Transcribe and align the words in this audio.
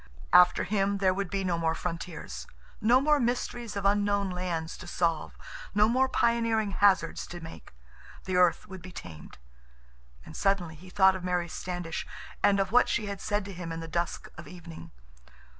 After 0.33 0.63
him, 0.63 0.97
there 0.97 1.13
would 1.13 1.29
be 1.29 1.43
no 1.43 1.59
more 1.59 1.75
frontiers. 1.75 2.47
No 2.81 2.99
more 2.99 3.19
mysteries 3.19 3.75
of 3.75 3.85
unknown 3.85 4.31
lands 4.31 4.75
to 4.79 4.87
solve. 4.87 5.37
No 5.75 5.87
more 5.87 6.09
pioneering 6.09 6.71
hazards 6.71 7.27
to 7.27 7.39
make. 7.39 7.71
The 8.23 8.35
earth 8.35 8.67
would 8.67 8.81
be 8.81 8.91
tamed. 8.91 9.37
And 10.25 10.35
suddenly 10.35 10.73
he 10.73 10.89
thought 10.89 11.15
of 11.15 11.23
Mary 11.23 11.47
Standish 11.47 12.07
and 12.41 12.59
of 12.59 12.71
what 12.71 12.89
she 12.89 13.05
had 13.05 13.21
said 13.21 13.45
to 13.45 13.53
him 13.53 13.71
in 13.71 13.79
the 13.79 13.87
dusk 13.87 14.27
of 14.39 14.47
evening. 14.47 14.89